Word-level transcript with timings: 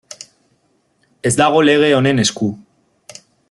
Ez 1.31 1.33
dago 1.41 1.61
lege 1.67 1.93
honen 1.99 2.25
esku. 2.25 2.51